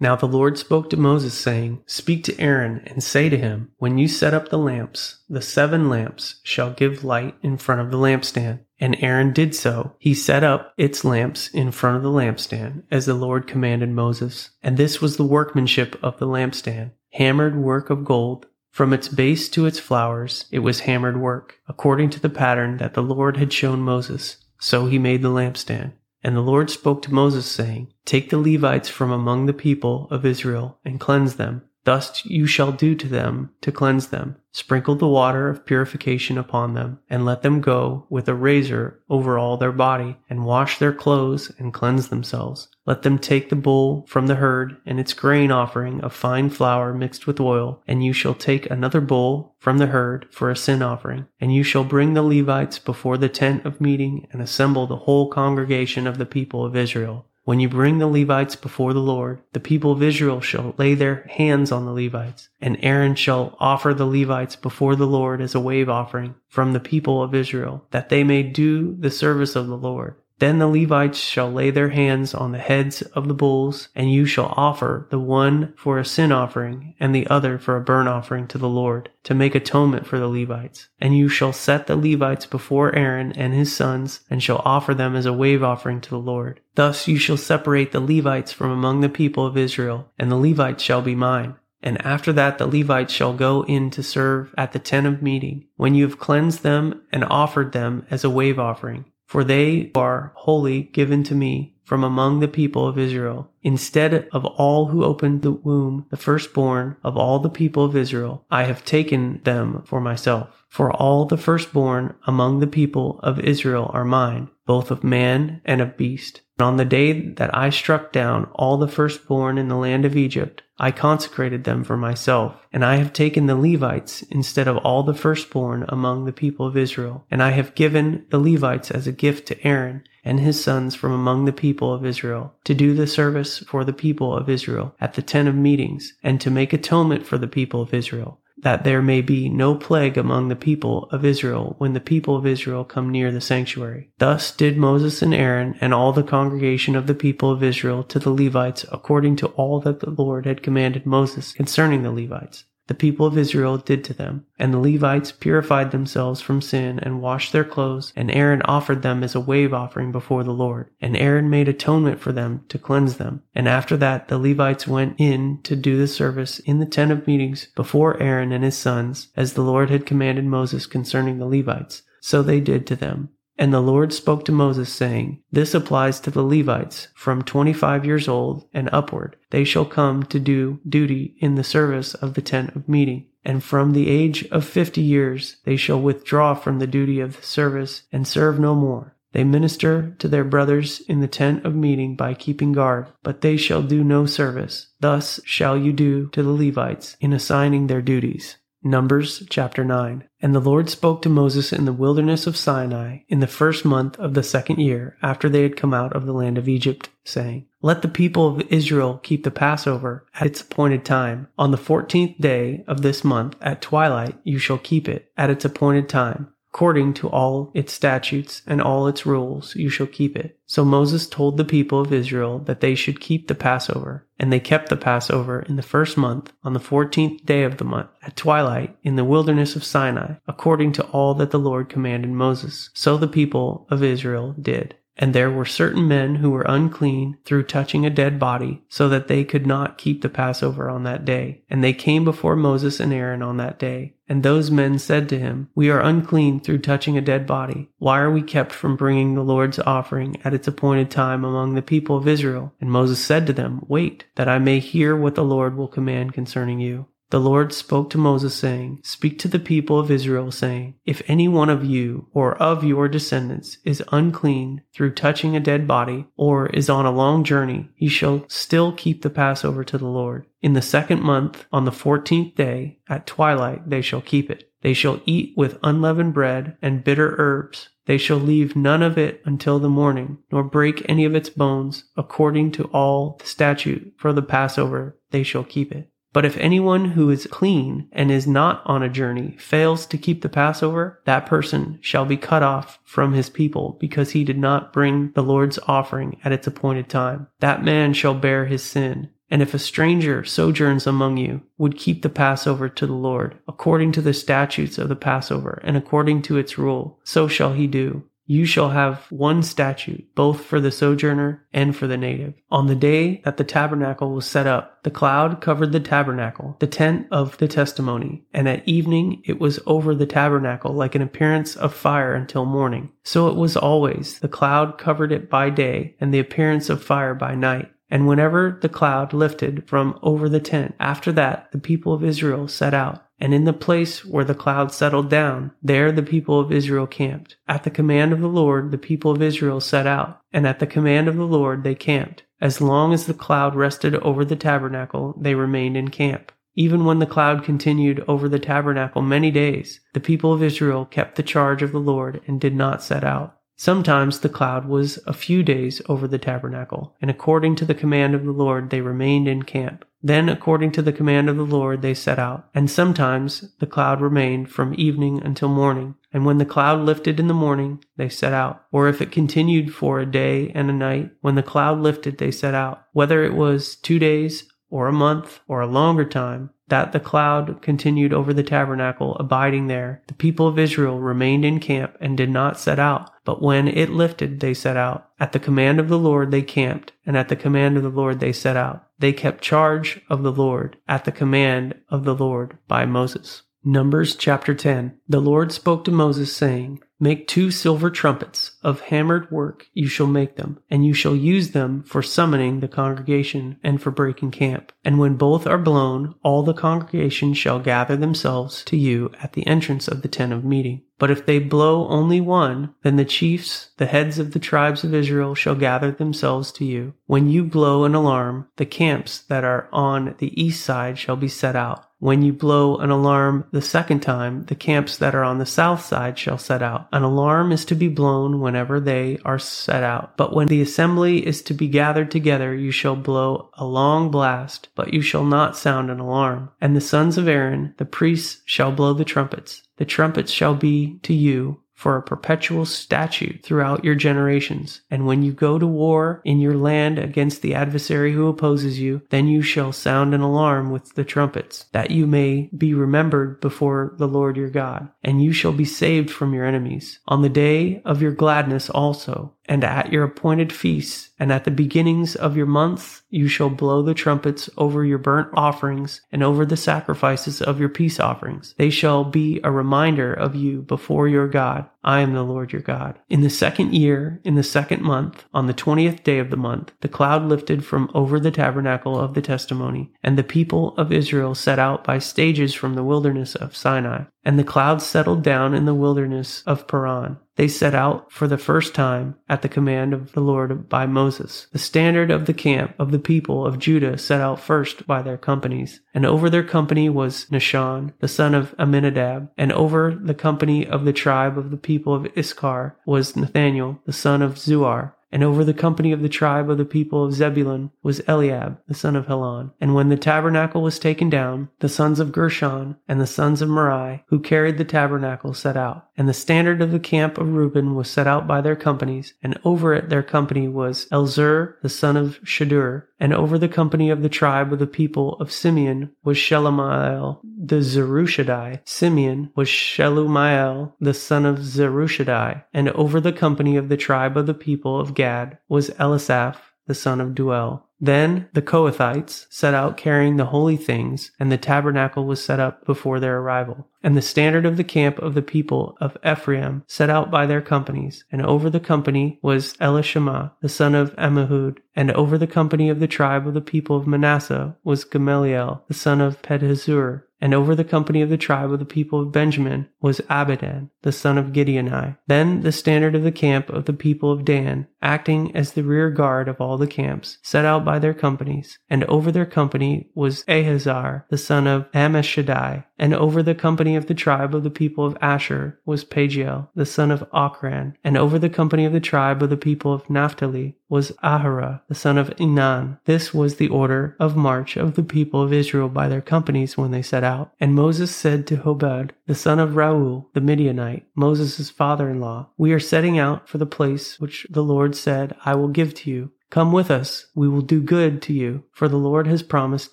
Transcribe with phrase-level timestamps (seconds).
[0.00, 3.96] Now the Lord spoke to Moses, saying, Speak to Aaron, and say to him, When
[3.96, 7.96] you set up the lamps, the seven lamps shall give light in front of the
[7.96, 8.60] lampstand.
[8.80, 9.94] And Aaron did so.
[9.98, 14.50] He set up its lamps in front of the lampstand, as the Lord commanded Moses.
[14.62, 18.46] And this was the workmanship of the lampstand hammered work of gold.
[18.70, 22.94] From its base to its flowers, it was hammered work, according to the pattern that
[22.94, 24.38] the Lord had shown Moses.
[24.58, 25.92] So he made the lampstand.
[26.24, 30.24] And the Lord spoke to Moses, saying, Take the Levites from among the people of
[30.24, 31.62] Israel and cleanse them.
[31.84, 34.36] Thus you shall do to them to cleanse them.
[34.50, 39.38] Sprinkle the water of purification upon them, and let them go with a razor over
[39.38, 42.68] all their body, and wash their clothes and cleanse themselves.
[42.86, 46.92] Let them take the bull from the herd and its grain offering of fine flour
[46.92, 50.82] mixed with oil, and you shall take another bull from the herd for a sin
[50.82, 51.26] offering.
[51.40, 55.30] And you shall bring the Levites before the tent of meeting and assemble the whole
[55.30, 57.26] congregation of the people of Israel.
[57.44, 61.26] When you bring the Levites before the Lord, the people of Israel shall lay their
[61.28, 65.60] hands on the Levites, and Aaron shall offer the Levites before the Lord as a
[65.60, 69.76] wave offering from the people of Israel, that they may do the service of the
[69.76, 70.16] Lord.
[70.40, 74.26] Then the Levites shall lay their hands on the heads of the bulls, and you
[74.26, 78.48] shall offer the one for a sin offering, and the other for a burnt offering
[78.48, 80.88] to the Lord, to make atonement for the Levites.
[81.00, 85.14] And you shall set the Levites before Aaron and his sons, and shall offer them
[85.14, 86.60] as a wave offering to the Lord.
[86.74, 90.82] Thus you shall separate the Levites from among the people of Israel, and the Levites
[90.82, 91.54] shall be mine.
[91.80, 95.66] And after that the Levites shall go in to serve at the tent of meeting,
[95.76, 100.32] when you have cleansed them and offered them as a wave offering for they are
[100.36, 103.50] wholly given to me from among the people of Israel.
[103.62, 108.44] Instead of all who opened the womb, the firstborn of all the people of Israel,
[108.50, 110.64] I have taken them for myself.
[110.68, 115.80] For all the firstborn among the people of Israel are mine, both of man and
[115.80, 116.40] of beast.
[116.58, 120.16] And on the day that I struck down all the firstborn in the land of
[120.16, 125.02] Egypt, I consecrated them for myself, and I have taken the Levites instead of all
[125.04, 129.12] the firstborn among the people of Israel, and I have given the Levites as a
[129.12, 133.06] gift to Aaron and his sons from among the people of Israel, to do the
[133.06, 137.24] service for the people of Israel at the tent of meetings, and to make atonement
[137.24, 141.24] for the people of Israel that there may be no plague among the people of
[141.24, 144.10] Israel when the people of Israel come near the sanctuary.
[144.18, 148.18] Thus did Moses and Aaron and all the congregation of the people of Israel to
[148.18, 152.94] the Levites according to all that the Lord had commanded Moses concerning the Levites the
[152.94, 154.44] people of Israel did to them.
[154.58, 159.22] And the Levites purified themselves from sin and washed their clothes, and Aaron offered them
[159.22, 160.90] as a wave offering before the Lord.
[161.00, 163.42] And Aaron made atonement for them to cleanse them.
[163.54, 167.26] And after that, the Levites went in to do the service in the tent of
[167.26, 172.02] meetings before Aaron and his sons, as the Lord had commanded Moses concerning the Levites.
[172.20, 173.30] So they did to them.
[173.56, 178.28] And the Lord spoke to Moses, saying, This applies to the Levites from 25 years
[178.28, 179.36] old and upward.
[179.50, 183.26] They shall come to do duty in the service of the tent of meeting.
[183.44, 187.42] And from the age of 50 years they shall withdraw from the duty of the
[187.42, 189.14] service and serve no more.
[189.32, 193.56] They minister to their brothers in the tent of meeting by keeping guard, but they
[193.56, 194.88] shall do no service.
[195.00, 198.58] Thus shall you do to the Levites in assigning their duties.
[198.86, 200.28] Numbers chapter 9.
[200.42, 204.18] And the Lord spoke to Moses in the wilderness of Sinai in the first month
[204.18, 207.66] of the second year after they had come out of the land of Egypt, saying,
[207.80, 211.48] Let the people of Israel keep the Passover at its appointed time.
[211.56, 215.64] On the fourteenth day of this month at twilight you shall keep it at its
[215.64, 216.53] appointed time.
[216.74, 220.58] According to all its statutes and all its rules, you shall keep it.
[220.66, 224.26] So Moses told the people of Israel that they should keep the Passover.
[224.40, 227.84] And they kept the Passover in the first month, on the fourteenth day of the
[227.84, 232.32] month, at twilight, in the wilderness of Sinai, according to all that the Lord commanded
[232.32, 232.90] Moses.
[232.92, 234.96] So the people of Israel did.
[235.16, 239.28] And there were certain men who were unclean through touching a dead body, so that
[239.28, 241.62] they could not keep the Passover on that day.
[241.70, 244.14] And they came before Moses and Aaron on that day.
[244.28, 247.90] And those men said to him, We are unclean through touching a dead body.
[247.98, 251.82] Why are we kept from bringing the Lord's offering at its appointed time among the
[251.82, 252.72] people of Israel?
[252.80, 256.32] And Moses said to them, Wait, that I may hear what the Lord will command
[256.32, 257.06] concerning you.
[257.34, 261.48] The Lord spoke to Moses, saying, Speak to the people of Israel, saying, If any
[261.48, 266.68] one of you or of your descendants is unclean through touching a dead body, or
[266.68, 270.46] is on a long journey, he shall still keep the Passover to the Lord.
[270.62, 274.70] In the second month, on the fourteenth day, at twilight, they shall keep it.
[274.82, 277.88] They shall eat with unleavened bread and bitter herbs.
[278.06, 282.04] They shall leave none of it until the morning, nor break any of its bones,
[282.16, 286.12] according to all the statute for the Passover, they shall keep it.
[286.34, 290.42] But if anyone who is clean and is not on a journey fails to keep
[290.42, 294.92] the Passover, that person shall be cut off from his people because he did not
[294.92, 297.46] bring the Lord's offering at its appointed time.
[297.60, 299.30] That man shall bear his sin.
[299.48, 304.10] And if a stranger sojourns among you, would keep the Passover to the Lord, according
[304.12, 308.24] to the statutes of the Passover and according to its rule, so shall he do.
[308.46, 312.54] You shall have one statute, both for the sojourner and for the native.
[312.70, 316.86] On the day that the tabernacle was set up, the cloud covered the tabernacle, the
[316.86, 321.74] tent of the testimony, and at evening it was over the tabernacle like an appearance
[321.74, 323.10] of fire until morning.
[323.22, 324.40] So it was always.
[324.40, 327.90] The cloud covered it by day, and the appearance of fire by night.
[328.10, 332.68] And whenever the cloud lifted from over the tent, after that the people of Israel
[332.68, 336.72] set out and in the place where the cloud settled down, there the people of
[336.72, 337.56] Israel camped.
[337.68, 340.86] At the command of the Lord, the people of Israel set out, and at the
[340.86, 342.44] command of the Lord they camped.
[342.60, 346.52] As long as the cloud rested over the tabernacle, they remained in camp.
[346.76, 351.36] Even when the cloud continued over the tabernacle many days, the people of Israel kept
[351.36, 353.58] the charge of the Lord and did not set out.
[353.76, 358.34] Sometimes the cloud was a few days over the tabernacle, and according to the command
[358.34, 360.04] of the Lord they remained in camp.
[360.22, 362.70] Then, according to the command of the Lord, they set out.
[362.74, 366.14] And sometimes the cloud remained from evening until morning.
[366.32, 368.84] And when the cloud lifted in the morning, they set out.
[368.90, 372.50] Or if it continued for a day and a night, when the cloud lifted, they
[372.50, 373.04] set out.
[373.12, 377.80] Whether it was two days, or a month, or a longer time, that the cloud
[377.80, 380.22] continued over the tabernacle, abiding there.
[380.26, 383.30] The people of Israel remained in camp and did not set out.
[383.44, 385.28] But when it lifted, they set out.
[385.38, 388.40] At the command of the Lord, they camped, and at the command of the Lord,
[388.40, 389.06] they set out.
[389.18, 393.62] They kept charge of the Lord at the command of the Lord by Moses.
[393.86, 395.18] Numbers chapter 10.
[395.28, 400.26] The Lord spoke to Moses, saying, Make two silver trumpets of hammered work, you shall
[400.26, 404.92] make them, and you shall use them for summoning the congregation and for breaking camp.
[405.04, 409.66] And when both are blown, all the congregation shall gather themselves to you at the
[409.66, 411.02] entrance of the tent of meeting.
[411.18, 415.14] But if they blow only one, then the chiefs, the heads of the tribes of
[415.14, 417.14] Israel, shall gather themselves to you.
[417.26, 421.48] When you blow an alarm, the camps that are on the east side shall be
[421.48, 422.04] set out.
[422.18, 426.04] When you blow an alarm the second time, the camps that are on the south
[426.04, 427.06] side shall set out.
[427.12, 430.36] An alarm is to be blown whenever they are set out.
[430.36, 434.88] But when the assembly is to be gathered together, you shall blow a long blast,
[434.96, 436.70] but you shall not sound an alarm.
[436.80, 439.82] And the sons of Aaron, the priests, shall blow the trumpets.
[439.98, 445.00] The trumpets shall be to you for a perpetual statute throughout your generations.
[445.10, 449.22] And when you go to war in your land against the adversary who opposes you,
[449.30, 454.12] then you shall sound an alarm with the trumpets, that you may be remembered before
[454.18, 457.20] the Lord your God, and you shall be saved from your enemies.
[457.26, 461.70] On the day of your gladness also, and at your appointed feasts, and at the
[461.70, 466.64] beginnings of your months, you shall blow the trumpets over your burnt offerings and over
[466.64, 468.74] the sacrifices of your peace offerings.
[468.78, 471.88] They shall be a reminder of you before your God.
[472.04, 473.18] I am the Lord your God.
[473.28, 476.92] In the second year, in the second month, on the twentieth day of the month,
[477.00, 481.54] the cloud lifted from over the tabernacle of the testimony, and the people of Israel
[481.54, 484.24] set out by stages from the wilderness of Sinai.
[484.44, 487.38] And the cloud settled down in the wilderness of Paran.
[487.56, 491.68] They set out for the first time at the command of the Lord by Moses.
[491.72, 495.38] The standard of the camp of the people of Judah set out first by their
[495.38, 496.00] companies.
[496.12, 499.50] And over their company was Nahshon, the son of Amminadab.
[499.56, 504.12] And over the company of the tribe of the people of Issachar was Nethanel, the
[504.12, 505.12] son of Zuar.
[505.34, 508.94] And over the company of the tribe of the people of Zebulun was Eliab, the
[508.94, 509.72] son of Helon.
[509.80, 513.68] And when the tabernacle was taken down, the sons of Gershon and the sons of
[513.68, 516.06] Merari, who carried the tabernacle, set out.
[516.16, 519.58] And the standard of the camp of Reuben was set out by their companies, and
[519.64, 523.06] over it their company was Elizur, the son of Shedeur.
[523.18, 527.76] And over the company of the tribe of the people of Simeon was Shelumiel, the
[527.76, 528.80] Zurishaddai.
[528.84, 532.62] Simeon was Shelumiel, the son of Zurishaddai.
[532.72, 535.23] And over the company of the tribe of the people of Gad
[535.68, 537.82] was Eliasaph, the son of Deuel.
[538.00, 542.84] Then the Kohathites set out carrying the holy things, and the tabernacle was set up
[542.84, 543.88] before their arrival.
[544.02, 547.62] And the standard of the camp of the people of Ephraim set out by their
[547.62, 552.90] companies, and over the company was Elishama, the son of Ammihud, and over the company
[552.90, 557.52] of the tribe of the people of Manasseh was Gamaliel, the son of Pedahzur, And
[557.52, 561.36] over the company of the tribe of the people of Benjamin was Abidan, the son
[561.36, 562.16] of Gideoni.
[562.26, 566.10] Then the standard of the camp of the people of Dan, acting as the rear
[566.10, 568.78] guard of all the camps, set out by their companies.
[568.88, 572.84] And over their company was Ahiezer, the son of Ammishaddai.
[572.98, 576.86] And over the company of the tribe of the people of Asher was Pagiel, the
[576.86, 577.94] son of Ochran.
[578.04, 581.94] And over the company of the tribe of the people of Naphtali was Ahira, the
[581.94, 583.00] son of Enan.
[583.04, 586.92] This was the order of march of the people of Israel by their companies when
[586.92, 587.33] they set out.
[587.60, 592.80] And Moses said to Hobab, the son of Reuel, the Midianite, Moses' father-in-law, We are
[592.80, 596.30] setting out for the place which the Lord said, I will give to you.
[596.54, 599.92] Come with us, we will do good to you, for the Lord has promised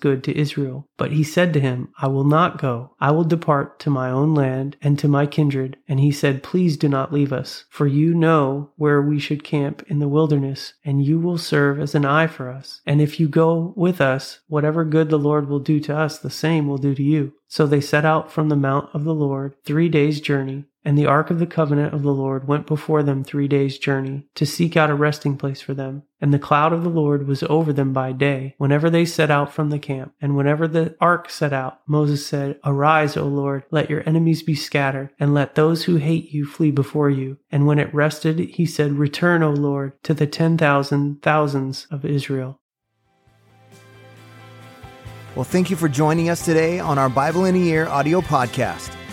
[0.00, 0.86] good to Israel.
[0.96, 2.94] But he said to him, I will not go.
[3.00, 5.76] I will depart to my own land and to my kindred.
[5.88, 9.82] And he said, Please do not leave us, for you know where we should camp
[9.88, 12.80] in the wilderness, and you will serve as an eye for us.
[12.86, 16.30] And if you go with us, whatever good the Lord will do to us, the
[16.30, 17.32] same will do to you.
[17.48, 20.66] So they set out from the mount of the Lord, three days' journey.
[20.84, 24.26] And the ark of the covenant of the Lord went before them three days' journey,
[24.34, 26.02] to seek out a resting place for them.
[26.20, 29.52] And the cloud of the Lord was over them by day, whenever they set out
[29.52, 30.12] from the camp.
[30.20, 34.56] And whenever the ark set out, Moses said, Arise, O Lord, let your enemies be
[34.56, 37.38] scattered, and let those who hate you flee before you.
[37.50, 42.04] And when it rested, he said, Return, O Lord, to the ten thousand thousands of
[42.04, 42.60] Israel.
[45.34, 48.94] Well, thank you for joining us today on our Bible in a Year audio podcast.